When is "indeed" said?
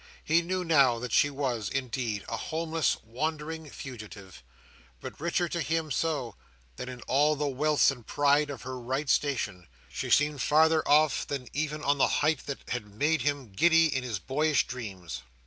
1.69-2.25